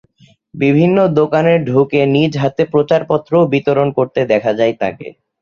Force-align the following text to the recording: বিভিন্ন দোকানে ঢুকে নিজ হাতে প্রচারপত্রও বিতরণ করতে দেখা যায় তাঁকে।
বিভিন্ন 0.53 0.97
দোকানে 1.19 1.53
ঢুকে 1.67 2.01
নিজ 2.15 2.31
হাতে 2.37 2.63
প্রচারপত্রও 2.73 3.49
বিতরণ 3.53 3.87
করতে 3.97 4.19
দেখা 4.31 4.51
যায় 4.59 4.73
তাঁকে। 4.81 5.07